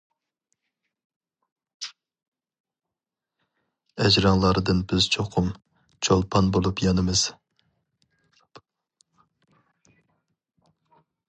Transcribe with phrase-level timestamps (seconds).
[4.05, 5.51] ئەجرىڭلاردىن بىز چوقۇم،
[6.09, 7.29] چولپان بولۇپ يانىمىز.